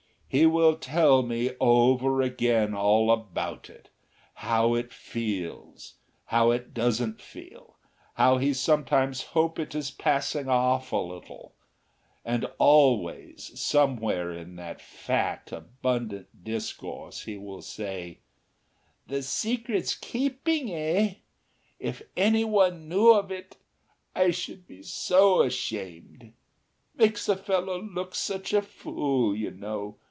[0.33, 3.89] He will tell me over again all about it,
[4.35, 5.95] how it feels,
[6.27, 7.75] how it doesn't feel,
[8.13, 11.53] how he sometimes hopes it is passing off a little.
[12.23, 18.21] And always somewhere in that fat, abundant discourse he will say,
[19.07, 21.15] "The secret's keeping, eh?
[21.77, 23.57] If any one knew of it
[24.15, 26.31] I should be so ashamed....
[26.95, 29.97] Makes a fellow look such a fool, you know.